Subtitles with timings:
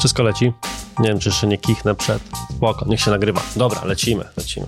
[0.00, 0.52] Wszystko leci.
[0.98, 2.22] Nie wiem, czy jeszcze nie kichnę przed.
[2.56, 3.42] Spoko, niech się nagrywa.
[3.56, 4.66] Dobra, lecimy, lecimy.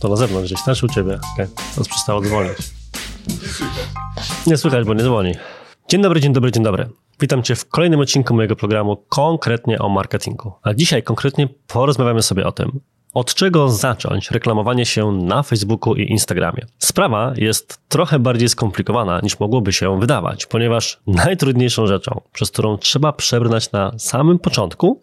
[0.00, 1.18] To na zewnątrz gdzieś, też u ciebie.
[1.34, 1.48] Okay.
[1.76, 2.52] To przestało dzwonić.
[4.46, 5.34] Nie słychać, bo nie dzwoni.
[5.88, 6.88] Dzień dobry, dzień dobry, dzień dobry.
[7.20, 10.52] Witam Cię w kolejnym odcinku mojego programu konkretnie o marketingu.
[10.62, 12.80] A dzisiaj konkretnie porozmawiamy sobie o tym,
[13.14, 16.66] od czego zacząć reklamowanie się na Facebooku i Instagramie?
[16.78, 23.12] Sprawa jest trochę bardziej skomplikowana niż mogłoby się wydawać, ponieważ najtrudniejszą rzeczą, przez którą trzeba
[23.12, 25.02] przebrnąć na samym początku,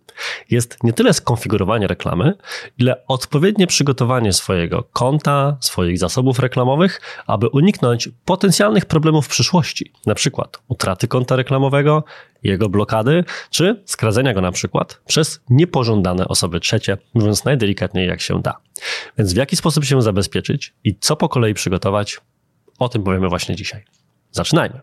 [0.49, 2.33] jest nie tyle skonfigurowanie reklamy,
[2.77, 10.59] ile odpowiednie przygotowanie swojego konta, swoich zasobów reklamowych, aby uniknąć potencjalnych problemów w przyszłości, przykład
[10.67, 12.03] utraty konta reklamowego,
[12.43, 18.41] jego blokady, czy skradzenia go na przykład przez niepożądane osoby trzecie, mówiąc najdelikatniej jak się
[18.41, 18.57] da.
[19.17, 22.21] Więc w jaki sposób się zabezpieczyć i co po kolei przygotować,
[22.79, 23.83] o tym powiemy właśnie dzisiaj.
[24.31, 24.79] Zaczynajmy.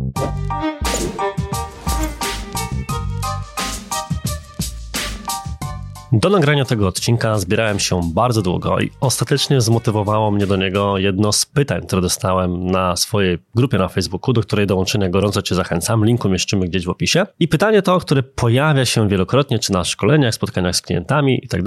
[6.17, 11.33] Do nagrania tego odcinka zbierałem się bardzo długo i ostatecznie zmotywowało mnie do niego jedno
[11.33, 16.05] z pytań, które dostałem na swojej grupie na Facebooku, do której dołączenia gorąco Cię zachęcam.
[16.05, 17.27] Link umieszczymy gdzieś w opisie.
[17.41, 21.61] I pytanie to, które pojawia się wielokrotnie, czy na szkoleniach, spotkaniach z klientami i tak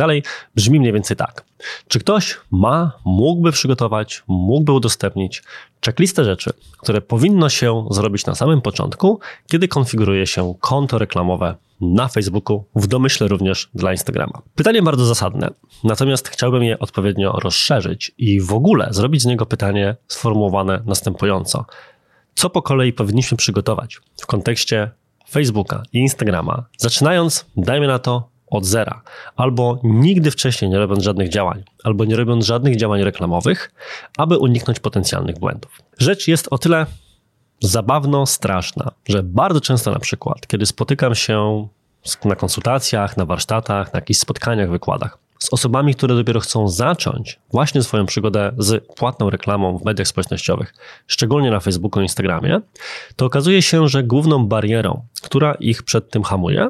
[0.56, 1.46] brzmi mniej więcej tak.
[1.88, 5.44] Czy ktoś ma, mógłby przygotować, mógłby udostępnić
[5.86, 12.08] checklistę rzeczy, które powinno się zrobić na samym początku, kiedy konfiguruje się konto reklamowe na
[12.08, 14.42] Facebooku, w domyśle również dla Instagrama.
[14.56, 15.50] Pytanie bardzo zasadne,
[15.84, 21.66] natomiast chciałbym je odpowiednio rozszerzyć i w ogóle zrobić z niego pytanie sformułowane następująco.
[22.36, 24.92] Co po kolei powinniśmy przygotować w kontekście
[25.30, 29.02] Facebooka i Instagrama, zaczynając, dajmy na to, od zera,
[29.36, 33.72] albo nigdy wcześniej nie robiąc żadnych działań, albo nie robiąc żadnych działań reklamowych,
[34.18, 35.82] aby uniknąć potencjalnych błędów.
[35.98, 36.86] Rzecz jest o tyle
[37.60, 41.68] zabawno straszna, że bardzo często na przykład, kiedy spotykam się
[42.26, 47.84] na konsultacjach, na warsztatach, na jakichś spotkaniach, wykładach z osobami, które dopiero chcą zacząć właśnie
[47.84, 50.74] swoją przygodę z płatną reklamą w mediach społecznościowych,
[51.08, 52.62] szczególnie na Facebooku i Instagramie,
[53.16, 56.70] to okazuje się, że główną barierą, która ich przed tym hamuje,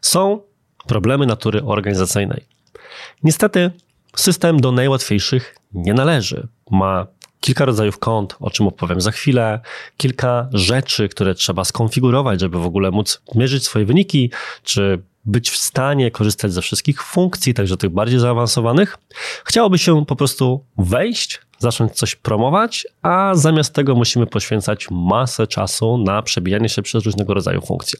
[0.00, 0.40] są
[0.86, 2.44] problemy natury organizacyjnej.
[3.22, 3.70] Niestety,
[4.16, 6.48] system do najłatwiejszych nie należy.
[6.70, 7.06] Ma
[7.46, 9.60] kilka rodzajów kont, o czym opowiem za chwilę,
[9.96, 14.30] kilka rzeczy, które trzeba skonfigurować, żeby w ogóle móc mierzyć swoje wyniki,
[14.62, 18.96] czy być w stanie korzystać ze wszystkich funkcji, także tych bardziej zaawansowanych.
[19.44, 25.98] Chciałoby się po prostu wejść, zacząć coś promować, a zamiast tego musimy poświęcać masę czasu
[25.98, 27.98] na przebijanie się przez różnego rodzaju funkcje.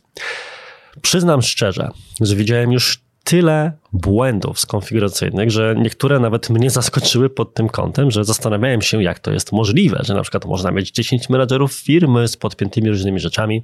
[1.02, 1.88] Przyznam szczerze,
[2.20, 8.24] że widziałem już tyle błędów skonfiguracyjnych, że niektóre nawet mnie zaskoczyły pod tym kątem, że
[8.24, 12.36] zastanawiałem się, jak to jest możliwe, że na przykład można mieć 10 menadżerów firmy z
[12.36, 13.62] podpiętymi różnymi rzeczami.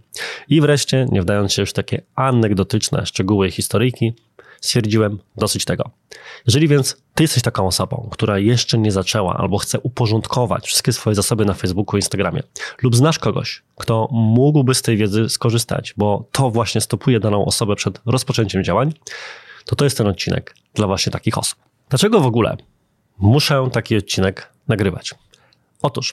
[0.49, 4.13] I wreszcie, nie wdając się już w takie anegdotyczne szczegóły historyjki,
[4.61, 5.91] stwierdziłem dosyć tego.
[6.47, 11.15] Jeżeli więc ty jesteś taką osobą, która jeszcze nie zaczęła albo chce uporządkować wszystkie swoje
[11.15, 12.43] zasoby na Facebooku Instagramie,
[12.83, 17.77] lub znasz kogoś, kto mógłby z tej wiedzy skorzystać, bo to właśnie stopuje daną osobę
[17.77, 18.93] przed rozpoczęciem działań,
[19.65, 21.59] to to jest ten odcinek dla właśnie takich osób.
[21.89, 22.57] Dlaczego w ogóle
[23.19, 25.15] muszę taki odcinek nagrywać?
[25.83, 26.13] Otóż,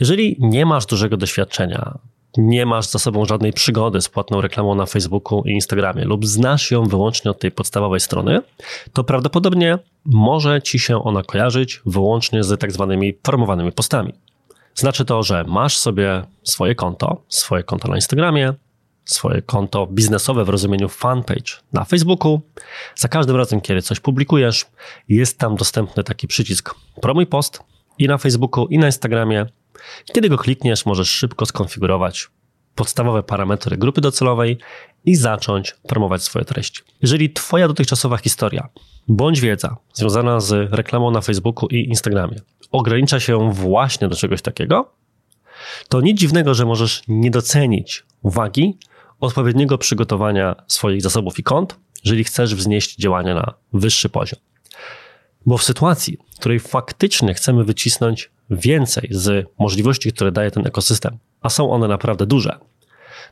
[0.00, 1.98] jeżeli nie masz dużego doświadczenia,
[2.36, 6.70] nie masz za sobą żadnej przygody z płatną reklamą na Facebooku i Instagramie lub znasz
[6.70, 8.40] ją wyłącznie od tej podstawowej strony,
[8.92, 14.12] to prawdopodobnie może ci się ona kojarzyć wyłącznie z tak zwanymi promowanymi postami.
[14.74, 18.52] Znaczy to, że masz sobie swoje konto, swoje konto na Instagramie,
[19.06, 22.40] swoje konto biznesowe w rozumieniu fanpage na Facebooku.
[22.94, 24.66] Za każdym razem, kiedy coś publikujesz,
[25.08, 27.60] jest tam dostępny taki przycisk promuj post
[27.98, 29.46] i na Facebooku, i na Instagramie.
[30.12, 32.28] Kiedy go klikniesz, możesz szybko skonfigurować
[32.74, 34.58] podstawowe parametry grupy docelowej
[35.04, 36.82] i zacząć promować swoje treści.
[37.02, 38.68] Jeżeli Twoja dotychczasowa historia
[39.08, 42.36] bądź wiedza związana z reklamą na Facebooku i Instagramie
[42.72, 44.92] ogranicza się właśnie do czegoś takiego,
[45.88, 48.78] to nic dziwnego, że możesz nie docenić wagi
[49.20, 54.40] odpowiedniego przygotowania swoich zasobów i kont, jeżeli chcesz wznieść działania na wyższy poziom.
[55.46, 61.18] Bo w sytuacji, w której faktycznie chcemy wycisnąć więcej z możliwości, które daje ten ekosystem,
[61.40, 62.58] a są one naprawdę duże,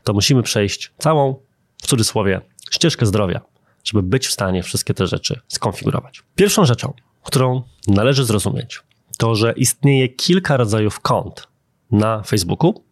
[0.03, 1.35] to musimy przejść całą,
[1.81, 3.41] w cudzysłowie, ścieżkę zdrowia,
[3.83, 6.23] żeby być w stanie wszystkie te rzeczy skonfigurować.
[6.35, 6.93] Pierwszą rzeczą,
[7.23, 8.79] którą należy zrozumieć,
[9.17, 11.47] to, że istnieje kilka rodzajów kont
[11.91, 12.83] na Facebooku,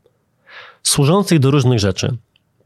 [0.84, 2.18] służących do różnych rzeczy,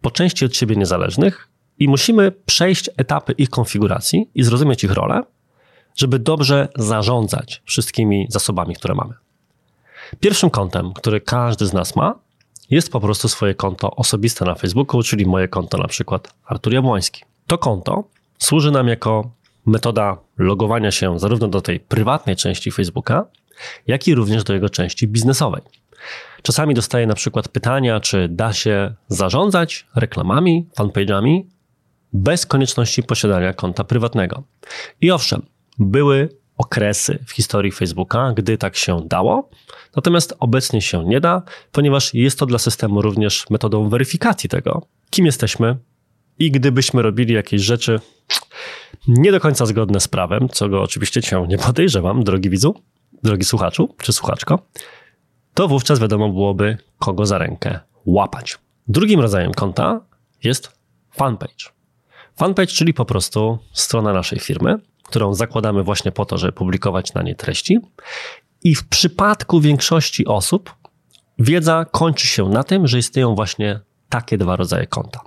[0.08, 1.48] po części od siebie niezależnych
[1.80, 5.24] i musimy przejść etapy ich konfiguracji i zrozumieć ich rolę,
[5.96, 9.14] żeby dobrze zarządzać wszystkimi zasobami, które mamy.
[10.20, 12.20] Pierwszym kątem, który każdy z nas ma,
[12.70, 17.24] jest po prostu swoje konto osobiste na Facebooku, czyli moje konto na przykład Artur Jabłoński.
[17.48, 18.04] To konto
[18.38, 19.30] służy nam jako
[19.66, 23.26] metoda logowania się zarówno do tej prywatnej części Facebooka,
[23.88, 25.62] jak i również do jego części biznesowej.
[26.42, 31.44] Czasami dostaję na przykład pytania, czy da się zarządzać reklamami, fanpage'ami
[32.14, 34.44] bez konieczności posiadania konta prywatnego.
[35.02, 35.46] I owszem,
[35.80, 39.50] były okresy w historii Facebooka, gdy tak się dało,
[39.96, 41.42] natomiast obecnie się nie da,
[41.72, 45.78] ponieważ jest to dla systemu również metodą weryfikacji tego, kim jesteśmy
[46.40, 48.00] i gdybyśmy robili jakieś rzeczy
[49.08, 52.76] nie do końca zgodne z prawem, co go oczywiście cię nie podejrzewam, drogi widzu,
[53.24, 54.60] drogi słuchaczu czy słuchaczko,
[55.58, 58.58] to wówczas wiadomo byłoby, kogo za rękę łapać.
[58.88, 60.02] Drugim rodzajem konta
[60.44, 60.72] jest
[61.12, 61.66] fanpage.
[62.36, 67.22] Fanpage, czyli po prostu strona naszej firmy, którą zakładamy właśnie po to, żeby publikować na
[67.22, 67.80] niej treści.
[68.64, 70.76] I w przypadku większości osób
[71.40, 75.22] wiedza kończy się na tym, że istnieją właśnie takie dwa rodzaje konta.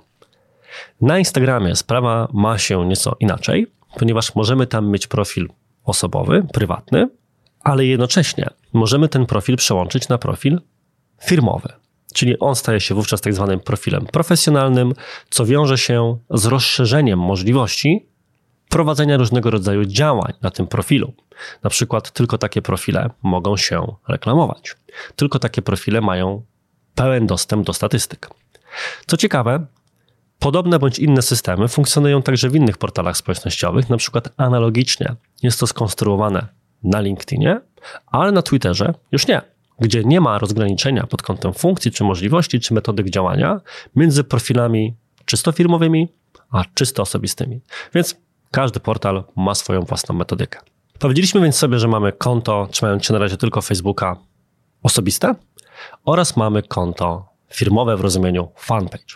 [1.01, 5.49] Na Instagramie sprawa ma się nieco inaczej, ponieważ możemy tam mieć profil
[5.83, 7.09] osobowy, prywatny,
[7.63, 10.61] ale jednocześnie możemy ten profil przełączyć na profil
[11.23, 11.69] firmowy.
[12.13, 14.93] Czyli on staje się wówczas tak zwanym profilem profesjonalnym,
[15.29, 18.05] co wiąże się z rozszerzeniem możliwości
[18.69, 21.13] prowadzenia różnego rodzaju działań na tym profilu.
[21.63, 24.75] Na przykład tylko takie profile mogą się reklamować.
[25.15, 26.45] Tylko takie profile mają
[26.95, 28.29] pełen dostęp do statystyk.
[29.07, 29.65] Co ciekawe,
[30.39, 35.15] podobne bądź inne systemy funkcjonują także w innych portalach społecznościowych, na przykład analogicznie.
[35.43, 37.61] Jest to skonstruowane na LinkedInie,
[38.07, 39.41] ale na Twitterze już nie,
[39.79, 43.61] gdzie nie ma rozgraniczenia pod kątem funkcji, czy możliwości, czy metodyk działania
[43.95, 44.95] między profilami
[45.25, 46.07] czysto firmowymi,
[46.51, 47.61] a czysto osobistymi.
[47.93, 48.15] Więc
[48.51, 50.59] każdy portal ma swoją własną metodykę.
[50.99, 54.17] Powiedzieliśmy więc sobie, że mamy konto, trzymając się na razie tylko Facebooka,
[54.83, 55.35] osobiste
[56.05, 59.15] oraz mamy konto firmowe w rozumieniu fanpage.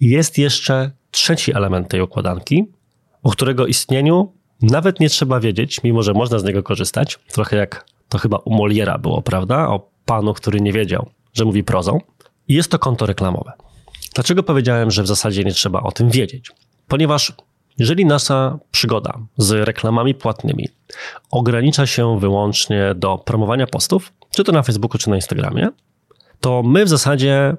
[0.00, 2.64] I jest jeszcze trzeci element tej układanki,
[3.22, 4.32] o którego istnieniu
[4.62, 7.18] nawet nie trzeba wiedzieć, mimo że można z niego korzystać.
[7.32, 9.68] Trochę jak to chyba u Moliera było, prawda?
[9.68, 12.00] O panu, który nie wiedział, że mówi prozą.
[12.48, 13.52] I jest to konto reklamowe.
[14.14, 16.50] Dlaczego powiedziałem, że w zasadzie nie trzeba o tym wiedzieć?
[16.88, 17.32] Ponieważ
[17.78, 20.68] jeżeli nasza przygoda z reklamami płatnymi
[21.30, 25.68] ogranicza się wyłącznie do promowania postów, czy to na Facebooku, czy na Instagramie,
[26.40, 27.56] to my w zasadzie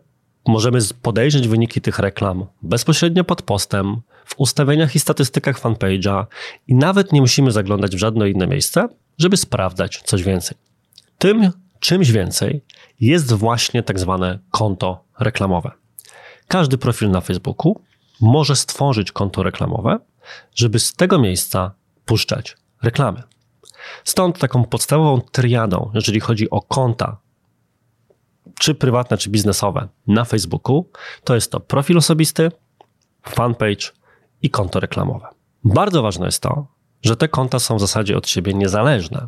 [0.47, 6.25] możemy podejrzeć wyniki tych reklam bezpośrednio pod postem, w ustawieniach i statystykach fanpage'a
[6.67, 8.87] i nawet nie musimy zaglądać w żadne inne miejsce,
[9.17, 10.57] żeby sprawdzać coś więcej.
[11.17, 12.61] Tym czymś więcej
[12.99, 15.71] jest właśnie tak zwane konto reklamowe.
[16.47, 17.81] Każdy profil na Facebooku
[18.21, 19.99] może stworzyć konto reklamowe,
[20.55, 21.71] żeby z tego miejsca
[22.05, 23.23] puszczać reklamy.
[24.03, 27.17] Stąd taką podstawową triadą, jeżeli chodzi o konta,
[28.59, 30.89] czy prywatne, czy biznesowe na Facebooku,
[31.23, 32.51] to jest to profil osobisty,
[33.23, 33.91] fanpage
[34.41, 35.27] i konto reklamowe.
[35.63, 36.67] Bardzo ważne jest to,
[37.01, 39.27] że te konta są w zasadzie od siebie niezależne.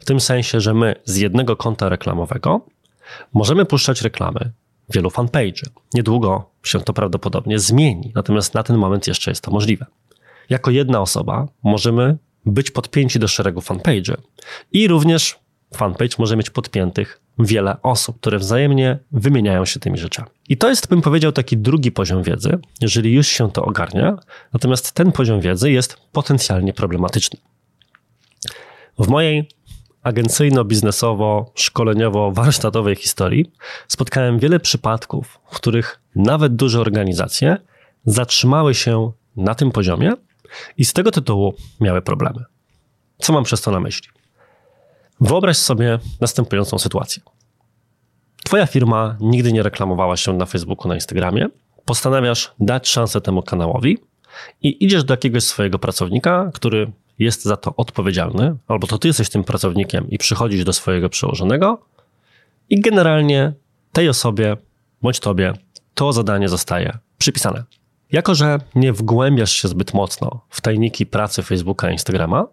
[0.00, 2.66] W tym sensie, że my z jednego konta reklamowego
[3.32, 4.52] możemy puszczać reklamy
[4.90, 5.68] wielu fanpage'y.
[5.94, 9.86] Niedługo się to prawdopodobnie zmieni, natomiast na ten moment jeszcze jest to możliwe.
[10.50, 14.16] Jako jedna osoba możemy być podpięci do szeregu fanpage'y
[14.72, 15.38] i również
[15.74, 20.28] fanpage może mieć podpiętych wiele osób, które wzajemnie wymieniają się tymi rzeczami.
[20.48, 24.16] I to jest, bym powiedział, taki drugi poziom wiedzy, jeżeli już się to ogarnia,
[24.52, 27.38] natomiast ten poziom wiedzy jest potencjalnie problematyczny.
[28.98, 29.48] W mojej
[30.02, 33.52] agencyjno-biznesowo-szkoleniowo-warsztatowej historii
[33.88, 37.56] spotkałem wiele przypadków, w których nawet duże organizacje
[38.04, 40.12] zatrzymały się na tym poziomie
[40.76, 42.44] i z tego tytułu miały problemy.
[43.18, 44.15] Co mam przez to na myśli?
[45.20, 47.22] Wyobraź sobie następującą sytuację.
[48.44, 51.46] Twoja firma nigdy nie reklamowała się na Facebooku, na Instagramie.
[51.84, 53.98] Postanawiasz dać szansę temu kanałowi
[54.62, 59.28] i idziesz do jakiegoś swojego pracownika, który jest za to odpowiedzialny, albo to ty jesteś
[59.28, 61.86] tym pracownikiem i przychodzisz do swojego przełożonego
[62.70, 63.52] i generalnie
[63.92, 64.56] tej osobie
[65.02, 65.52] bądź tobie
[65.94, 67.64] to zadanie zostaje przypisane.
[68.12, 72.46] Jako, że nie wgłębiasz się zbyt mocno w tajniki pracy Facebooka i Instagrama,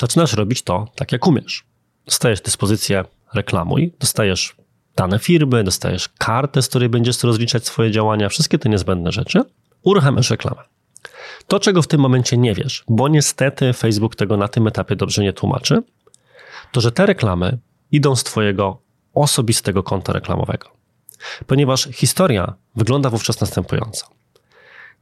[0.00, 1.67] zaczynasz robić to tak, jak umiesz.
[2.08, 4.56] Dostajesz dyspozycję reklamuj, dostajesz
[4.96, 9.42] dane firmy, dostajesz kartę, z której będziesz rozliczać swoje działania, wszystkie te niezbędne rzeczy,
[9.82, 10.62] uruchamiasz reklamę.
[11.46, 15.22] To, czego w tym momencie nie wiesz, bo niestety Facebook tego na tym etapie dobrze
[15.22, 15.82] nie tłumaczy,
[16.72, 17.58] to że te reklamy
[17.92, 18.80] idą z Twojego
[19.14, 20.68] osobistego konta reklamowego.
[21.46, 24.06] Ponieważ historia wygląda wówczas następująco.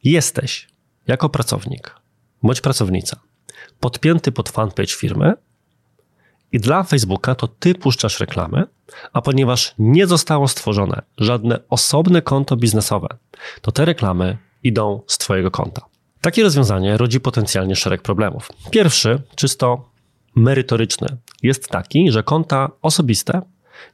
[0.05, 0.69] Jesteś
[1.07, 1.95] jako pracownik
[2.43, 3.21] bądź pracownica
[3.81, 5.35] podpięty pod fanpage firmy
[6.53, 8.65] I dla Facebooka to ty puszczasz reklamy,
[9.13, 13.09] a ponieważ nie zostało stworzone żadne osobne konto biznesowe,
[13.61, 15.83] to te reklamy idą z twojego konta.
[16.21, 18.49] Takie rozwiązanie rodzi potencjalnie szereg problemów.
[18.71, 19.89] Pierwszy, czysto
[20.35, 21.09] merytoryczny,
[21.43, 23.43] jest taki, że konta osobiste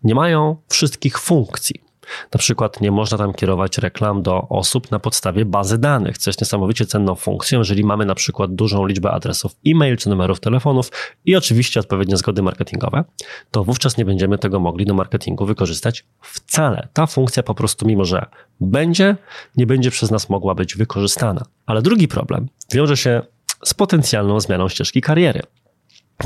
[0.04, 1.91] nie mają wszystkich funkcji.
[2.34, 6.40] Na przykład nie można tam kierować reklam do osób na podstawie bazy danych, co jest
[6.40, 10.90] niesamowicie cenną funkcją, jeżeli mamy na przykład dużą liczbę adresów e-mail czy numerów telefonów
[11.24, 13.04] i oczywiście odpowiednie zgody marketingowe,
[13.50, 16.88] to wówczas nie będziemy tego mogli do marketingu wykorzystać wcale.
[16.92, 18.26] Ta funkcja po prostu, mimo że
[18.60, 19.16] będzie,
[19.56, 21.44] nie będzie przez nas mogła być wykorzystana.
[21.66, 23.22] Ale drugi problem wiąże się
[23.64, 25.42] z potencjalną zmianą ścieżki kariery.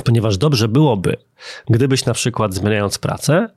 [0.04, 1.16] Ponieważ dobrze byłoby,
[1.71, 3.49] gdybyś na przykład zmieniając pracę,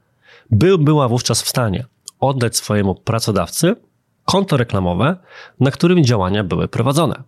[0.52, 1.86] był, była wówczas w stanie
[2.20, 3.76] oddać swojemu pracodawcy
[4.26, 5.18] konto reklamowe,
[5.60, 7.24] na którym działania były prowadzone.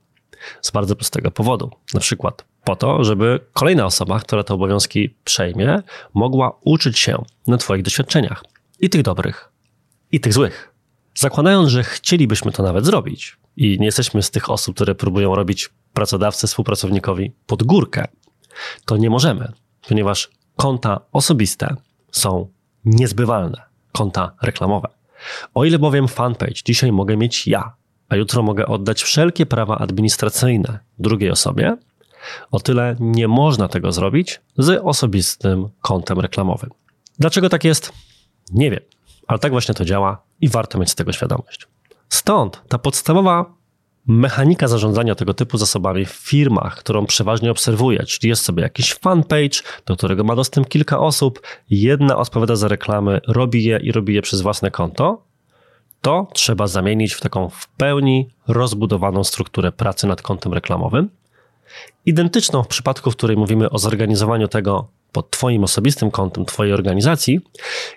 [0.62, 1.71] Z bardzo prostego powodu.
[1.93, 5.81] Na przykład po to, żeby kolejna osoba, która te obowiązki przejmie,
[6.13, 8.43] mogła uczyć się na Twoich doświadczeniach.
[8.79, 9.51] I tych dobrych,
[10.12, 10.74] i tych złych.
[11.15, 15.69] Zakładając, że chcielibyśmy to nawet zrobić i nie jesteśmy z tych osób, które próbują robić
[15.93, 18.07] pracodawcy współpracownikowi pod górkę,
[18.86, 19.51] to nie możemy,
[19.88, 21.75] ponieważ konta osobiste
[22.12, 22.48] są
[22.86, 24.88] niezbywalne konta reklamowe.
[25.53, 27.74] O ile bowiem fanpage dzisiaj mogę mieć ja,
[28.10, 31.77] a jutro mogę oddać wszelkie prawa administracyjne drugiej osobie,
[32.51, 36.69] o tyle nie można tego zrobić z osobistym kontem reklamowym.
[37.19, 37.93] Dlaczego tak jest?
[38.51, 38.81] Nie wiem,
[39.27, 41.67] ale tak właśnie to działa i warto mieć z tego świadomość.
[42.10, 43.61] Stąd ta podstawowa
[44.08, 49.62] mechanika zarządzania tego typu zasobami w firmach, którą przeważnie obserwuję, czyli jest sobie jakiś fanpage,
[49.86, 54.22] do którego ma dostęp kilka osób, jedna odpowiada za reklamy, robi je i robi je
[54.22, 55.24] przez własne konto,
[56.01, 61.10] to trzeba zamienić w taką w pełni rozbudowaną strukturę pracy nad kontem reklamowym.
[62.05, 67.39] Identyczną w przypadku, w której mówimy o zorganizowaniu tego pod Twoim osobistym kontem Twojej organizacji,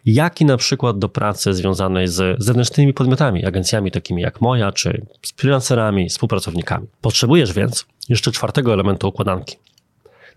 [0.04, 5.06] jak i na przykład do pracy związanej z zewnętrznymi podmiotami, agencjami takimi jak moja, czy
[5.22, 6.86] z freelancerami, współpracownikami.
[7.00, 9.56] Potrzebujesz więc jeszcze czwartego elementu układanki.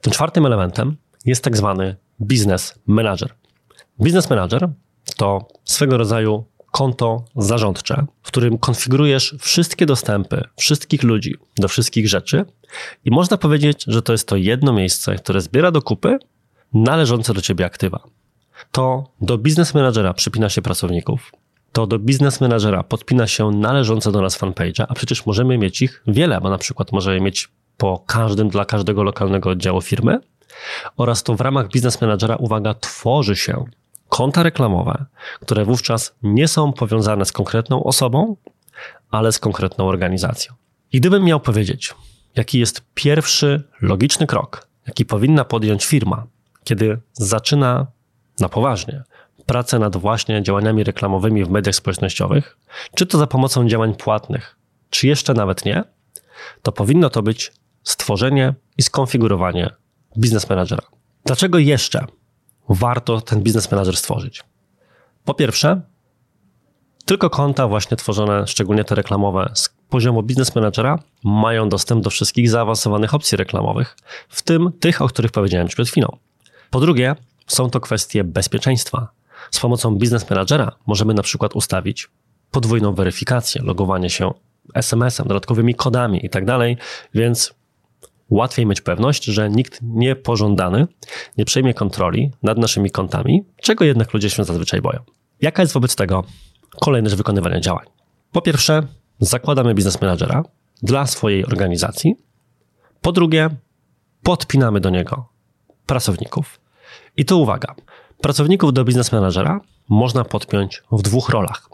[0.01, 3.33] Tym czwartym elementem jest tak zwany business manager.
[3.99, 4.69] Business manager
[5.17, 12.45] to swego rodzaju konto zarządcze, w którym konfigurujesz wszystkie dostępy wszystkich ludzi do wszystkich rzeczy
[13.05, 16.17] i można powiedzieć, że to jest to jedno miejsce, które zbiera do kupy
[16.73, 17.99] należące do ciebie aktywa.
[18.71, 21.31] To do biznes managera przypina się pracowników,
[21.71, 26.03] to do biznes managera podpina się należące do nas fanpage'a, a przecież możemy mieć ich
[26.07, 30.19] wiele, bo na przykład możemy mieć po każdym dla każdego lokalnego oddziału firmy
[30.97, 33.65] oraz to w ramach biznes managera, uwaga, tworzy się
[34.09, 35.05] konta reklamowe,
[35.41, 38.35] które wówczas nie są powiązane z konkretną osobą,
[39.11, 40.53] ale z konkretną organizacją.
[40.91, 41.95] I gdybym miał powiedzieć,
[42.35, 46.27] jaki jest pierwszy logiczny krok, jaki powinna podjąć firma,
[46.67, 47.87] kiedy zaczyna
[48.39, 49.03] na poważnie
[49.45, 52.57] pracę nad właśnie działaniami reklamowymi w mediach społecznościowych,
[52.95, 54.55] czy to za pomocą działań płatnych,
[54.89, 55.83] czy jeszcze nawet nie,
[56.61, 57.51] to powinno to być
[57.83, 59.69] stworzenie i skonfigurowanie
[60.17, 60.83] biznes managera.
[61.25, 62.05] Dlaczego jeszcze
[62.69, 64.43] warto ten biznes manager stworzyć?
[65.25, 65.81] Po pierwsze,
[67.05, 72.49] tylko konta właśnie tworzone, szczególnie te reklamowe, z poziomu biznes managera mają dostęp do wszystkich
[72.49, 73.97] zaawansowanych opcji reklamowych,
[74.29, 76.17] w tym tych, o których powiedziałem przed chwilą.
[76.69, 77.15] Po drugie,
[77.47, 79.07] są to kwestie bezpieczeństwa.
[79.51, 82.09] Z pomocą biznes managera możemy na przykład ustawić
[82.51, 84.33] podwójną weryfikację, logowanie się
[84.73, 86.45] SMS-em, dodatkowymi kodami i tak
[87.13, 87.53] więc
[88.29, 90.87] łatwiej mieć pewność, że nikt niepożądany
[91.37, 94.99] nie przejmie kontroli nad naszymi kontami, czego jednak ludzie się zazwyczaj boją.
[95.41, 96.23] Jaka jest wobec tego
[96.81, 97.85] kolejność wykonywania działań?
[98.31, 98.83] Po pierwsze,
[99.19, 100.43] zakładamy biznes managera
[100.83, 102.15] dla swojej organizacji.
[103.01, 103.49] Po drugie,
[104.23, 105.36] podpinamy do niego
[105.87, 106.59] pracowników.
[107.17, 107.75] I tu uwaga.
[108.21, 111.69] Pracowników do biznes managera można podpiąć w dwóch rolach.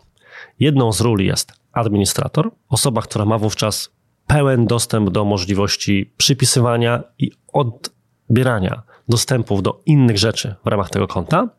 [0.59, 3.89] Jedną z ról jest administrator, osoba, która ma wówczas
[4.27, 11.49] pełen dostęp do możliwości przypisywania i odbierania dostępów do innych rzeczy w ramach tego konta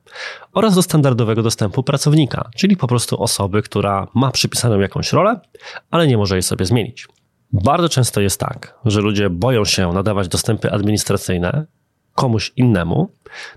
[0.52, 5.40] oraz do standardowego dostępu pracownika, czyli po prostu osoby, która ma przypisaną jakąś rolę,
[5.90, 7.06] ale nie może jej sobie zmienić.
[7.52, 11.66] Bardzo często jest tak, że ludzie boją się nadawać dostępy administracyjne
[12.14, 13.08] komuś innemu.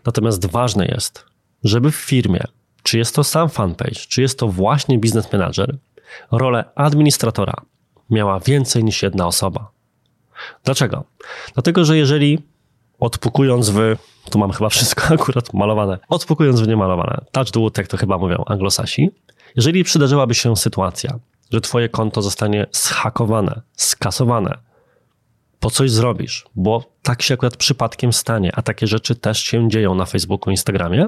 [0.06, 1.26] Natomiast ważne jest,
[1.64, 2.44] żeby w firmie,
[2.84, 5.78] czy jest to sam fanpage, czy jest to właśnie biznes manager,
[6.32, 7.54] rolę administratora
[8.10, 9.72] miała więcej niż jedna osoba.
[10.64, 11.04] Dlaczego?
[11.54, 12.40] Dlatego, że jeżeli
[13.00, 13.78] odpukując w,
[14.30, 18.18] tu mam chyba wszystko akurat malowane, odpukując w niemalowane, touch the wood, jak to chyba
[18.18, 19.10] mówią anglosasi,
[19.56, 21.20] jeżeli przydarzyłaby się sytuacja,
[21.52, 24.58] że twoje konto zostanie zhakowane, skasowane,
[25.60, 29.96] po coś zrobisz, bo tak się akurat przypadkiem stanie, a takie rzeczy też się dzieją
[29.96, 31.06] na Facebooku, Instagramie,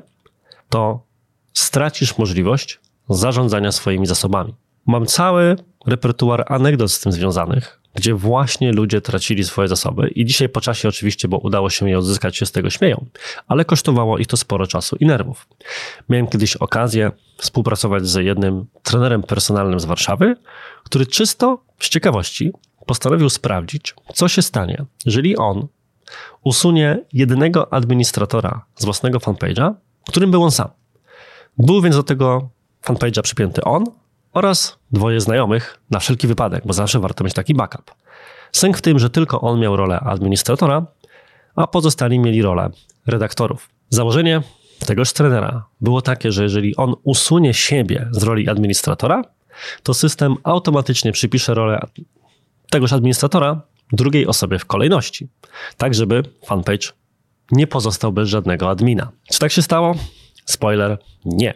[0.69, 1.03] to
[1.53, 2.79] stracisz możliwość
[3.09, 4.53] zarządzania swoimi zasobami.
[4.85, 10.49] Mam cały repertuar anegdot z tym związanych, gdzie właśnie ludzie tracili swoje zasoby i dzisiaj
[10.49, 13.05] po czasie oczywiście, bo udało się je odzyskać, się z tego śmieją,
[13.47, 15.47] ale kosztowało ich to sporo czasu i nerwów.
[16.09, 20.35] Miałem kiedyś okazję współpracować z jednym trenerem personalnym z Warszawy,
[20.83, 22.51] który czysto z ciekawości
[22.89, 25.67] postanowił sprawdzić, co się stanie, jeżeli on
[26.43, 29.73] usunie jednego administratora z własnego fanpage'a,
[30.07, 30.67] którym był on sam.
[31.57, 32.49] Był więc do tego
[32.85, 33.83] fanpage'a przypięty on
[34.33, 37.91] oraz dwoje znajomych na wszelki wypadek, bo zawsze warto mieć taki backup.
[38.51, 40.85] Sęk w tym, że tylko on miał rolę administratora,
[41.55, 42.69] a pozostali mieli rolę
[43.07, 43.69] redaktorów.
[43.89, 44.41] Założenie
[44.85, 49.23] tegoż trenera było takie, że jeżeli on usunie siebie z roli administratora,
[49.83, 51.79] to system automatycznie przypisze rolę
[52.69, 53.61] tegoż administratora
[53.91, 55.27] drugiej osobie w kolejności,
[55.77, 56.87] tak żeby fanpage
[57.51, 59.11] nie pozostał bez żadnego admina.
[59.31, 59.95] Czy tak się stało?
[60.45, 61.53] Spoiler, nie.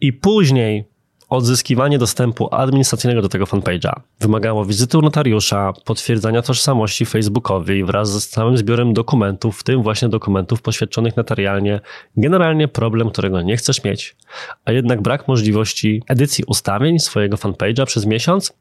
[0.00, 0.84] I później
[1.28, 8.28] odzyskiwanie dostępu administracyjnego do tego fanpage'a wymagało wizyty u notariusza, potwierdzania tożsamości Facebookowej wraz z
[8.28, 11.80] całym zbiorem dokumentów, w tym właśnie dokumentów poświadczonych notarialnie.
[12.16, 14.16] Generalnie problem, którego nie chcesz mieć,
[14.64, 18.52] a jednak brak możliwości edycji ustawień swojego fanpage'a przez miesiąc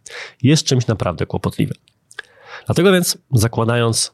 [0.44, 1.78] jest czymś naprawdę kłopotliwym.
[2.66, 4.12] Dlatego więc zakładając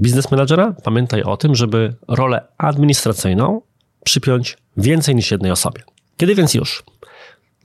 [0.00, 3.62] biznes managera, pamiętaj o tym, żeby rolę administracyjną
[4.04, 5.82] przypiąć więcej niż jednej osobie.
[6.16, 6.82] Kiedy więc już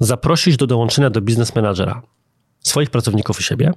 [0.05, 2.01] zaprosić do dołączenia do biznes managera
[2.59, 3.71] swoich pracowników i siebie,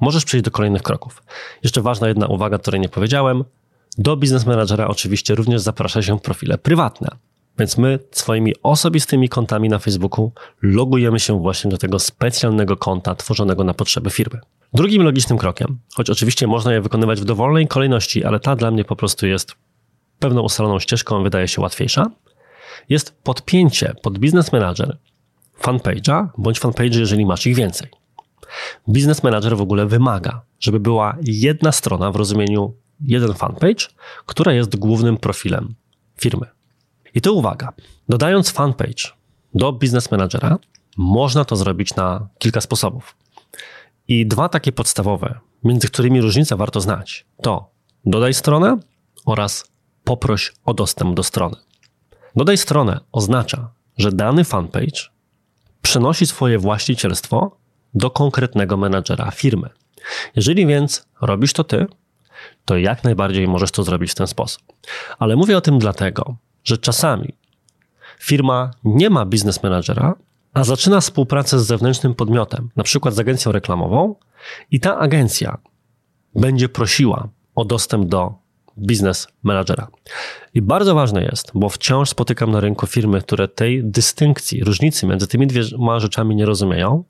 [0.00, 1.22] możesz przejść do kolejnych kroków.
[1.62, 3.44] Jeszcze ważna jedna uwaga, której nie powiedziałem.
[3.98, 7.08] Do biznes managera oczywiście również zaprasza się profile prywatne.
[7.58, 13.64] Więc my swoimi osobistymi kontami na Facebooku logujemy się właśnie do tego specjalnego konta tworzonego
[13.64, 14.40] na potrzeby firmy.
[14.72, 18.84] Drugim logicznym krokiem, choć oczywiście można je wykonywać w dowolnej kolejności, ale ta dla mnie
[18.84, 19.54] po prostu jest
[20.18, 22.10] pewną ustaloną ścieżką, wydaje się łatwiejsza,
[22.88, 24.98] jest podpięcie pod Business Manager
[25.60, 27.88] fanpage'a bądź fanpage, jeżeli masz ich więcej.
[28.88, 33.86] Business Manager w ogóle wymaga, żeby była jedna strona w rozumieniu jeden fanpage,
[34.26, 35.74] która jest głównym profilem
[36.20, 36.46] firmy.
[37.14, 37.72] I to uwaga,
[38.08, 39.12] dodając fanpage
[39.54, 40.58] do Business Managera,
[40.96, 43.16] można to zrobić na kilka sposobów.
[44.08, 47.70] I dwa takie podstawowe, między którymi różnicę warto znać, to
[48.04, 48.78] dodaj stronę
[49.26, 49.64] oraz
[50.04, 51.56] poproś o dostęp do strony.
[52.36, 55.15] Dodaj stronę oznacza, że dany fanpage
[55.86, 57.56] przenosi swoje właścicielstwo
[57.94, 59.68] do konkretnego menadżera firmy.
[60.36, 61.86] Jeżeli więc robisz to ty,
[62.64, 64.62] to jak najbardziej możesz to zrobić w ten sposób.
[65.18, 67.34] Ale mówię o tym dlatego, że czasami
[68.18, 70.14] firma nie ma biznes menadżera,
[70.54, 74.14] a zaczyna współpracę z zewnętrznym podmiotem, na przykład z agencją reklamową,
[74.70, 75.58] i ta agencja
[76.34, 78.34] będzie prosiła o dostęp do
[78.78, 79.88] biznes menadżera.
[80.54, 85.26] I bardzo ważne jest, bo wciąż spotykam na rynku firmy, które tej dystynkcji, różnicy między
[85.26, 87.04] tymi dwiema rzeczami nie rozumieją,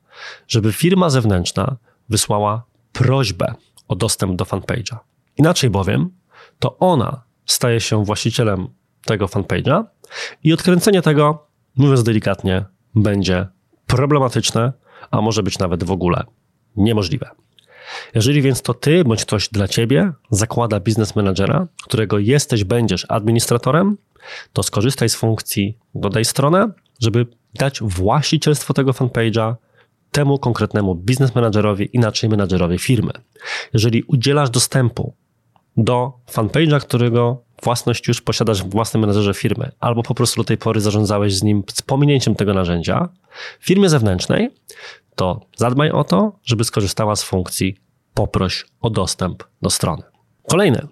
[0.48, 1.76] żeby firma zewnętrzna
[2.08, 3.54] wysłała prośbę
[3.88, 4.96] o dostęp do fanpage'a.
[5.36, 6.10] Inaczej bowiem,
[6.58, 8.68] to ona staje się właścicielem
[9.04, 9.84] tego fanpage'a
[10.44, 13.46] i odkręcenie tego, mówiąc delikatnie, będzie
[13.86, 14.72] problematyczne,
[15.10, 16.24] a może być nawet w ogóle
[16.76, 17.30] niemożliwe.
[18.14, 23.96] Jeżeli więc to ty bądź ktoś dla ciebie zakłada biznes managera, którego jesteś, będziesz administratorem,
[24.52, 26.70] to skorzystaj z funkcji dodaj stronę,
[27.00, 29.54] żeby dać właścicielstwo tego fanpage'a
[30.10, 33.12] temu konkretnemu biznes managerowi, inaczej menadżerowi firmy.
[33.72, 35.14] Jeżeli udzielasz dostępu
[35.76, 40.58] do fanpage'a, którego własność już posiadasz w własnym menedżerze firmy, albo po prostu do tej
[40.58, 43.08] pory zarządzałeś z nim z pominięciem tego narzędzia
[43.60, 44.50] firmie zewnętrznej,
[45.16, 47.76] to zadbaj o to, żeby skorzystała z funkcji
[48.14, 50.02] poproś o dostęp do strony.
[50.48, 50.86] Kolejny,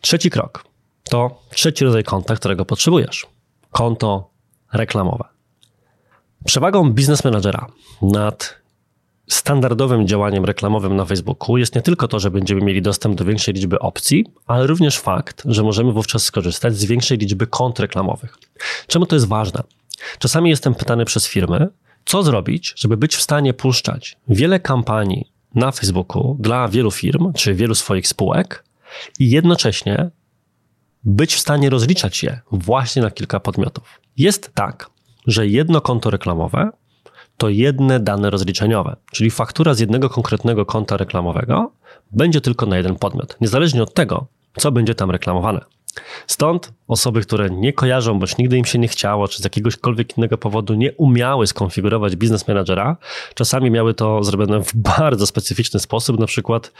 [0.00, 0.72] trzeci krok
[1.10, 3.26] to trzeci rodzaj konta, którego potrzebujesz.
[3.70, 4.30] Konto
[4.72, 5.24] reklamowe.
[6.44, 7.66] Przewagą biznes managera
[8.02, 8.62] nad
[9.28, 13.54] standardowym działaniem reklamowym na Facebooku jest nie tylko to, że będziemy mieli dostęp do większej
[13.54, 18.38] liczby opcji, ale również fakt, że możemy wówczas skorzystać z większej liczby kont reklamowych.
[18.86, 19.62] Czemu to jest ważne?
[20.18, 21.68] Czasami jestem pytany przez firmy,
[22.04, 27.54] co zrobić, żeby być w stanie puszczać wiele kampanii na Facebooku dla wielu firm, czy
[27.54, 28.64] wielu swoich spółek
[29.18, 30.10] i jednocześnie
[31.04, 34.00] być w stanie rozliczać je właśnie na kilka podmiotów.
[34.16, 34.90] Jest tak,
[35.26, 36.70] że jedno konto reklamowe
[37.36, 41.72] to jedne dane rozliczeniowe, czyli faktura z jednego konkretnego konta reklamowego
[42.10, 45.60] będzie tylko na jeden podmiot, niezależnie od tego, co będzie tam reklamowane.
[46.26, 50.38] Stąd osoby, które nie kojarzą, bądź nigdy im się nie chciało, czy z jakiegośkolwiek innego
[50.38, 52.96] powodu nie umiały skonfigurować biznes managera,
[53.34, 56.72] czasami miały to zrobione w bardzo specyficzny sposób, na przykład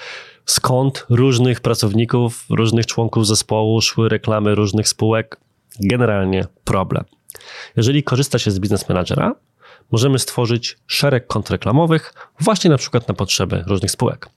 [0.46, 5.40] skąd różnych pracowników, różnych członków zespołu szły reklamy różnych spółek.
[5.81, 7.05] Generalnie problem.
[7.77, 8.87] Jeżeli korzysta się z biznes
[9.92, 14.29] możemy stworzyć szereg kont reklamowych właśnie na przykład na potrzeby różnych spółek.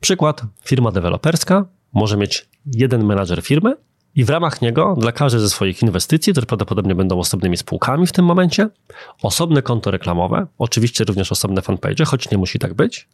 [0.00, 3.76] Przykład, firma deweloperska może mieć jeden menadżer firmy
[4.16, 8.12] i w ramach niego dla każdej ze swoich inwestycji, które prawdopodobnie będą osobnymi spółkami w
[8.12, 8.68] tym momencie,
[9.22, 13.08] osobne konto reklamowe, oczywiście również osobne fanpage, choć nie musi tak być.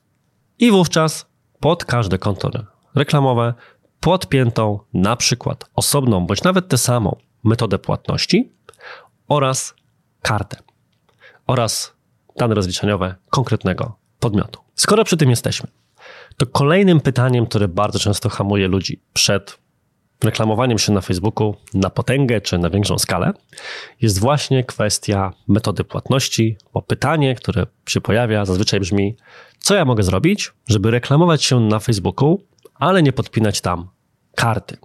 [0.58, 1.26] I wówczas
[1.60, 2.50] pod każde konto
[2.94, 3.54] reklamowe
[4.00, 8.52] podpiętą na przykład osobną, bądź nawet tę samą metodę płatności
[9.28, 9.74] oraz
[10.22, 10.56] kartę
[11.46, 11.92] oraz
[12.36, 14.60] dane rozliczeniowe konkretnego podmiotu.
[14.74, 15.70] Skoro przy tym jesteśmy,
[16.36, 19.61] to kolejnym pytaniem, które bardzo często hamuje ludzi przed
[20.24, 23.32] reklamowaniem się na Facebooku na potęgę czy na większą skalę,
[24.00, 29.16] jest właśnie kwestia metody płatności, bo pytanie, które się pojawia, zazwyczaj brzmi:
[29.58, 32.42] co ja mogę zrobić, żeby reklamować się na Facebooku,
[32.74, 33.88] ale nie podpinać tam
[34.34, 34.76] karty?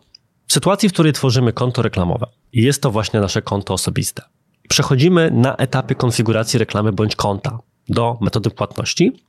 [0.48, 4.24] W sytuacji, w której tworzymy konto reklamowe i jest to właśnie nasze konto osobiste,
[4.70, 9.24] przechodzimy na etapy konfiguracji reklamy bądź konta do metody płatności,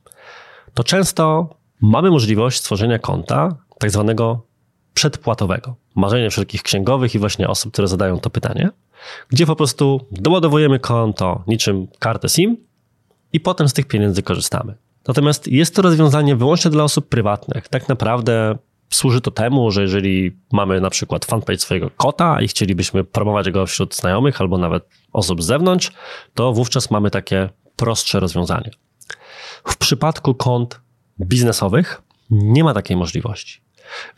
[0.74, 1.48] to często
[1.80, 4.47] mamy możliwość stworzenia konta tak zwanego
[4.98, 5.76] przedpłatowego.
[5.94, 8.70] Marzenie wszelkich księgowych i właśnie osób, które zadają to pytanie,
[9.28, 12.56] gdzie po prostu doładowujemy konto niczym kartę SIM
[13.32, 14.74] i potem z tych pieniędzy korzystamy.
[15.08, 17.68] Natomiast jest to rozwiązanie wyłącznie dla osób prywatnych.
[17.68, 18.58] Tak naprawdę
[18.90, 23.66] służy to temu, że jeżeli mamy na przykład fanpage swojego kota i chcielibyśmy promować go
[23.66, 25.92] wśród znajomych albo nawet osób z zewnątrz,
[26.34, 28.70] to wówczas mamy takie prostsze rozwiązanie.
[29.64, 30.80] W przypadku kont
[31.20, 33.67] biznesowych nie ma takiej możliwości.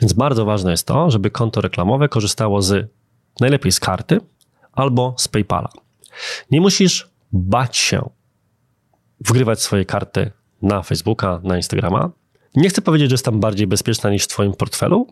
[0.01, 2.91] Więc bardzo ważne jest to, żeby konto reklamowe korzystało z
[3.41, 4.21] najlepiej z karty
[4.73, 5.69] albo z PayPala.
[6.51, 8.11] Nie musisz bać się
[9.21, 10.31] wgrywać swoje karty
[10.63, 12.11] na Facebooka, na Instagrama.
[12.55, 15.07] Nie chcę powiedzieć, że jest tam bardziej bezpieczna niż w Twoim portfelu,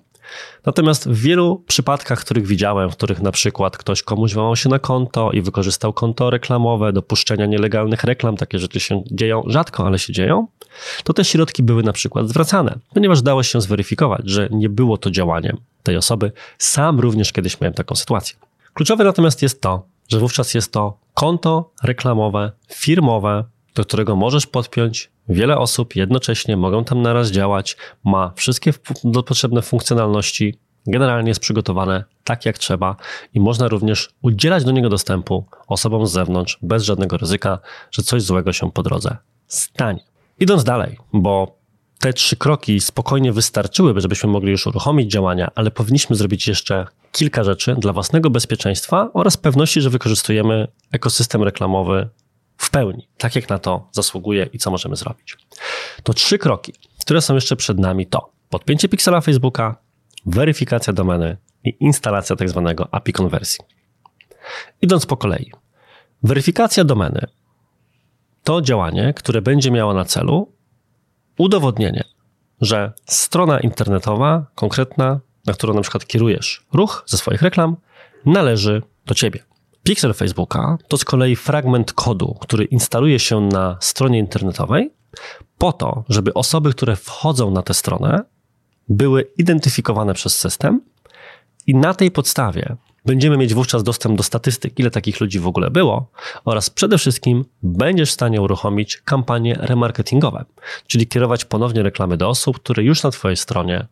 [0.66, 4.78] Natomiast w wielu przypadkach, których widziałem, w których na przykład ktoś komuś włamał się na
[4.78, 9.98] konto i wykorzystał konto reklamowe do puszczenia nielegalnych reklam, takie rzeczy się dzieją rzadko, ale
[9.98, 10.46] się dzieją,
[11.04, 15.10] to te środki były na przykład zwracane, ponieważ dało się zweryfikować, że nie było to
[15.10, 16.32] działaniem tej osoby.
[16.58, 18.36] Sam również kiedyś miałem taką sytuację.
[18.74, 23.44] Kluczowe natomiast jest to, że wówczas jest to konto reklamowe, firmowe,
[23.78, 28.72] do którego możesz podpiąć wiele osób jednocześnie, mogą tam naraz działać, ma wszystkie
[29.26, 32.96] potrzebne funkcjonalności, generalnie jest przygotowane tak jak trzeba
[33.34, 37.58] i można również udzielać do niego dostępu osobom z zewnątrz bez żadnego ryzyka,
[37.90, 40.04] że coś złego się po drodze stanie.
[40.40, 41.58] Idąc dalej, bo
[42.00, 47.44] te trzy kroki spokojnie wystarczyłyby, żebyśmy mogli już uruchomić działania, ale powinniśmy zrobić jeszcze kilka
[47.44, 52.08] rzeczy dla własnego bezpieczeństwa oraz pewności, że wykorzystujemy ekosystem reklamowy
[52.59, 55.37] w pełni, tak jak na to zasługuje i co możemy zrobić.
[56.03, 59.77] To trzy kroki, które są jeszcze przed nami to podpięcie piksela Facebooka,
[60.27, 63.64] weryfikacja domeny i instalacja tak zwanego API konwersji.
[64.83, 65.53] Idąc po kolei.
[66.23, 67.27] Weryfikacja domeny
[68.44, 70.53] to działanie, które będzie miało na celu
[71.38, 72.05] udowodnienie,
[72.61, 77.77] że strona internetowa konkretna, na którą na przykład kierujesz ruch ze swoich reklam,
[78.27, 79.47] należy do ciebie.
[79.88, 84.90] Pixel Facebooka to z kolei fragment kodu, który instaluje się na stronie internetowej
[85.59, 88.20] po to, żeby osoby, które wchodzą na tę stronę,
[88.88, 90.81] były identyfikowane przez system
[91.66, 95.70] i na tej podstawie będziemy mieć wówczas dostęp do statystyk, ile takich ludzi w ogóle
[95.70, 96.11] było
[96.44, 100.44] oraz przede wszystkim będziesz w stanie uruchomić kampanie remarketingowe,
[100.87, 103.87] czyli kierować ponownie reklamy do osób, które już na Twojej stronie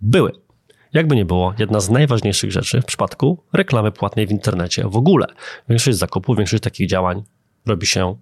[0.00, 0.49] były.
[0.92, 5.26] Jakby nie było, jedna z najważniejszych rzeczy w przypadku reklamy płatnej w internecie w ogóle.
[5.68, 7.22] Większość zakupów, większość takich działań
[7.66, 8.16] robi się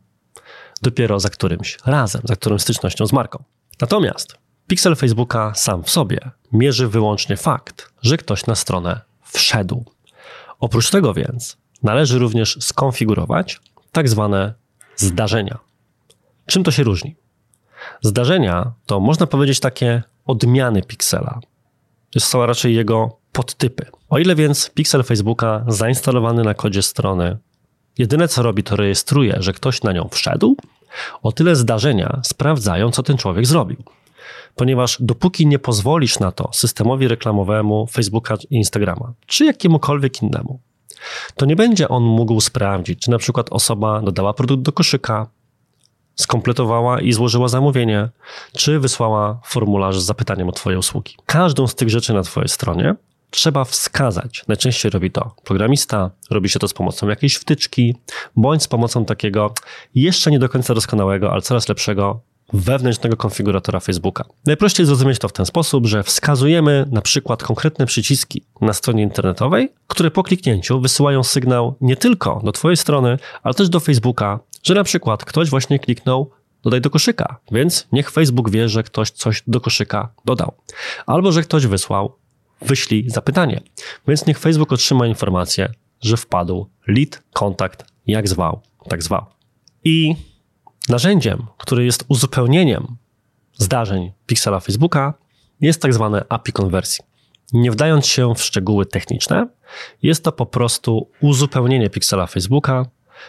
[0.82, 3.44] dopiero za którymś razem, za którymś stycznością z marką.
[3.80, 6.18] Natomiast pixel Facebooka sam w sobie
[6.52, 9.84] mierzy wyłącznie fakt, że ktoś na stronę wszedł.
[10.60, 13.60] Oprócz tego więc należy również skonfigurować
[13.92, 14.54] tak zwane
[14.96, 15.58] zdarzenia.
[16.46, 17.16] Czym to się różni?
[18.02, 21.40] Zdarzenia to można powiedzieć takie odmiany piksela,
[22.18, 23.86] są raczej jego podtypy.
[24.08, 27.38] O ile więc pixel Facebooka zainstalowany na kodzie strony
[27.98, 30.56] jedyne co robi to rejestruje, że ktoś na nią wszedł,
[31.22, 33.82] o tyle zdarzenia sprawdzają, co ten człowiek zrobił.
[34.54, 40.60] Ponieważ dopóki nie pozwolisz na to systemowi reklamowemu Facebooka i Instagrama, czy jakiemukolwiek innemu,
[41.36, 45.26] to nie będzie on mógł sprawdzić, czy na przykład osoba dodała produkt do koszyka,
[46.20, 48.08] skompletowała i złożyła zamówienie,
[48.56, 51.16] czy wysłała formularz z zapytaniem o Twoje usługi.
[51.26, 52.94] Każdą z tych rzeczy na Twojej stronie
[53.30, 54.44] trzeba wskazać.
[54.48, 57.96] Najczęściej robi to programista, robi się to z pomocą jakiejś wtyczki,
[58.36, 59.54] bądź z pomocą takiego
[59.94, 62.20] jeszcze nie do końca doskonałego, ale coraz lepszego
[62.52, 64.24] wewnętrznego konfiguratora Facebooka.
[64.46, 69.72] Najprościej zrozumieć to w ten sposób, że wskazujemy na przykład konkretne przyciski na stronie internetowej,
[69.86, 74.74] które po kliknięciu wysyłają sygnał nie tylko do Twojej strony, ale też do Facebooka, że
[74.74, 76.30] na przykład ktoś właśnie kliknął
[76.62, 80.52] dodaj do koszyka, więc niech Facebook wie, że ktoś coś do koszyka dodał.
[81.06, 82.16] Albo że ktoś wysłał
[82.62, 83.60] wyślij zapytanie,
[84.08, 89.26] więc niech Facebook otrzyma informację, że wpadł lead, kontakt, jak zwał, tak zwał.
[89.84, 90.16] I
[90.88, 92.96] Narzędziem, które jest uzupełnieniem
[93.54, 95.14] zdarzeń Pixela Facebooka,
[95.60, 97.04] jest tak zwane API konwersji.
[97.52, 99.46] Nie wdając się w szczegóły techniczne,
[100.02, 102.86] jest to po prostu uzupełnienie Pixela Facebooka,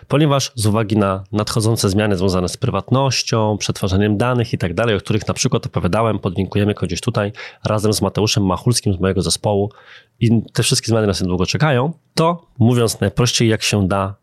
[0.08, 5.28] ponieważ z uwagi na nadchodzące zmiany związane z prywatnością, przetwarzaniem danych i tak o których
[5.28, 7.32] na przykład opowiadałem, podlinkujemy go gdzieś tutaj
[7.66, 9.72] razem z Mateuszem Machulskim z mojego zespołu
[10.20, 14.16] i te wszystkie zmiany nas niedługo czekają, to mówiąc najprościej jak się da,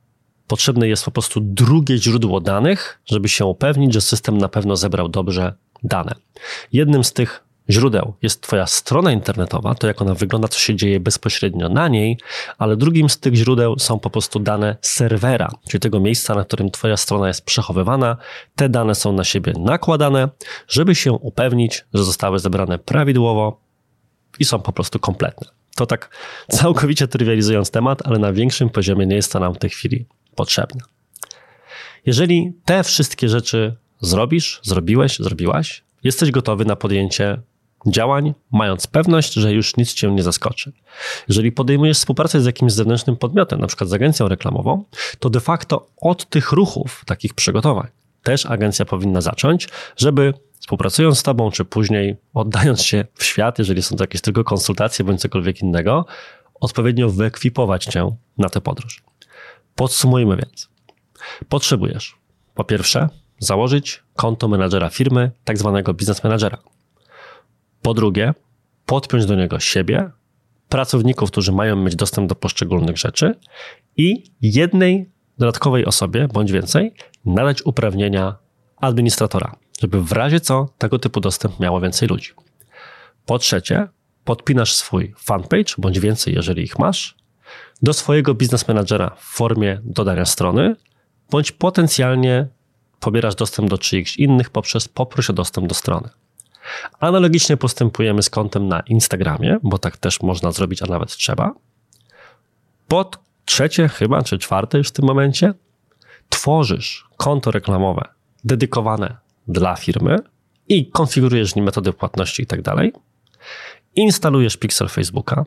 [0.46, 5.08] potrzebne jest po prostu drugie źródło danych, żeby się upewnić, że system na pewno zebrał
[5.08, 6.14] dobrze dane.
[6.72, 11.00] Jednym z tych źródeł jest Twoja strona internetowa, to jak ona wygląda, co się dzieje
[11.00, 12.18] bezpośrednio na niej,
[12.58, 16.70] ale drugim z tych źródeł są po prostu dane serwera, czyli tego miejsca, na którym
[16.70, 18.16] Twoja strona jest przechowywana.
[18.56, 20.28] Te dane są na siebie nakładane,
[20.68, 23.60] żeby się upewnić, że zostały zebrane prawidłowo
[24.38, 25.48] i są po prostu kompletne.
[25.76, 26.10] To tak
[26.50, 30.80] całkowicie trywializując temat, ale na większym poziomie nie jest to nam w tej chwili potrzebne.
[32.06, 37.40] Jeżeli te wszystkie rzeczy zrobisz, zrobiłeś, zrobiłaś, jesteś gotowy na podjęcie
[37.86, 40.72] działań, mając pewność, że już nic cię nie zaskoczy.
[41.28, 44.84] Jeżeli podejmujesz współpracę z jakimś zewnętrznym podmiotem, na przykład z agencją reklamową,
[45.18, 47.88] to de facto od tych ruchów, takich przygotowań,
[48.22, 53.82] też agencja powinna zacząć, żeby współpracując z tobą, czy później oddając się w świat, jeżeli
[53.82, 56.06] są to jakieś tylko konsultacje bądź cokolwiek innego,
[56.60, 59.02] odpowiednio wyekwipować cię na tę podróż.
[59.76, 60.68] Podsumujmy więc.
[61.48, 62.16] Potrzebujesz
[62.54, 63.08] po pierwsze
[63.38, 66.58] założyć konto menadżera firmy, tak zwanego biznes menadżera.
[67.82, 68.34] Po drugie,
[68.86, 70.10] podpiąć do niego siebie,
[70.68, 73.34] pracowników, którzy mają mieć dostęp do poszczególnych rzeczy
[73.96, 78.36] i jednej dodatkowej osobie, bądź więcej, nadać uprawnienia
[78.76, 82.30] administratora, żeby w razie co tego typu dostęp miało więcej ludzi.
[83.26, 83.88] Po trzecie,
[84.24, 87.16] podpinasz swój fanpage, bądź więcej, jeżeli ich masz,
[87.82, 90.76] do swojego biznes managera w formie dodania strony,
[91.30, 92.46] bądź potencjalnie
[93.00, 96.08] pobierasz dostęp do czyichś innych poprzez poproś o dostęp do strony.
[97.00, 101.54] Analogicznie postępujemy z kontem na Instagramie, bo tak też można zrobić, a nawet trzeba.
[102.88, 105.54] Pod trzecie chyba, czy czwarte już w tym momencie,
[106.28, 108.08] tworzysz konto reklamowe
[108.44, 109.16] dedykowane
[109.48, 110.18] dla firmy
[110.68, 112.92] i konfigurujesz nim metody płatności i tak dalej.
[113.94, 115.44] Instalujesz Pixel Facebooka,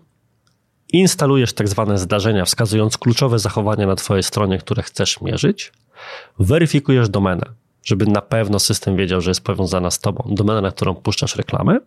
[0.94, 5.72] instalujesz tak zwane zdarzenia, wskazując kluczowe zachowania na Twojej stronie, które chcesz mierzyć,
[6.40, 7.46] weryfikujesz domenę,
[7.84, 11.80] żeby na pewno system wiedział, że jest powiązana z Tobą, domenę, na którą puszczasz reklamy,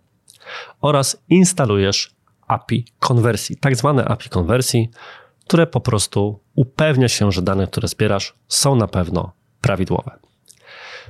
[0.81, 2.15] oraz instalujesz
[2.49, 4.91] API konwersji, tak zwane API konwersji,
[5.47, 10.19] które po prostu upewnia się, że dane, które zbierasz, są na pewno prawidłowe.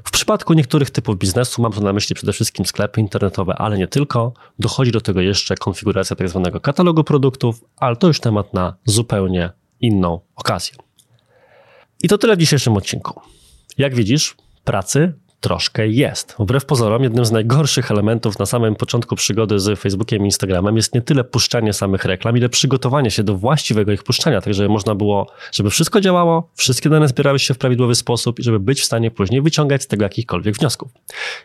[0.04, 3.88] W przypadku niektórych typów biznesu, mam tu na myśli przede wszystkim sklepy internetowe, ale nie
[3.88, 8.76] tylko, dochodzi do tego jeszcze konfiguracja tak zwanego katalogu produktów, ale to już temat na
[8.84, 9.50] zupełnie
[9.80, 10.76] inną okazję.
[12.02, 13.20] I to tyle w dzisiejszym odcinku.
[13.78, 16.34] Jak widzisz, pracy troszkę jest.
[16.38, 20.94] Wbrew pozorom, jednym z najgorszych elementów na samym początku przygody z Facebookiem i Instagramem jest
[20.94, 24.94] nie tyle puszczanie samych reklam, ile przygotowanie się do właściwego ich puszczania, tak żeby można
[24.94, 28.84] było, żeby wszystko działało, wszystkie dane zbierały się w prawidłowy sposób i żeby być w
[28.84, 30.92] stanie później wyciągać z tego jakichkolwiek wniosków.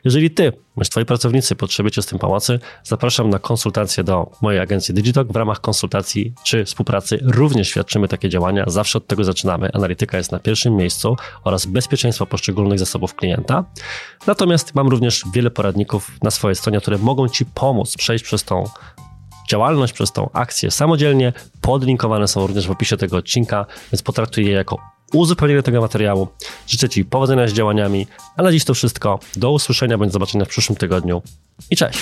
[0.05, 4.93] Jeżeli ty, bądź twoi pracownicy potrzebujecie z tym pomocy, zapraszam na konsultację do mojej agencji
[4.93, 5.33] Digitalk.
[5.33, 8.63] W ramach konsultacji czy współpracy również świadczymy takie działania.
[8.67, 9.69] Zawsze od tego zaczynamy.
[9.73, 13.65] Analityka jest na pierwszym miejscu oraz bezpieczeństwo poszczególnych zasobów klienta.
[14.28, 18.63] Natomiast mam również wiele poradników na swojej stronie, które mogą Ci pomóc przejść przez tą
[19.50, 21.34] działalność, przez tą akcję samodzielnie.
[21.62, 24.78] Podlinkowane są również w opisie tego odcinka, więc potraktuj je jako
[25.13, 26.28] uzupełnienie tego materiału.
[26.67, 29.19] Życzę Ci powodzenia z działaniami, a na dziś to wszystko.
[29.36, 31.21] Do usłyszenia bądź zobaczenia w przyszłym tygodniu
[31.71, 32.00] i cześć!